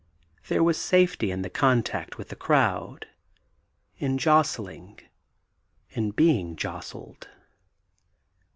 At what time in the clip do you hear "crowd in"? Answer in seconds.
2.35-4.17